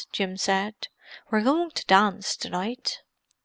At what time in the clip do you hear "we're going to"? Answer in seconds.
1.29-1.85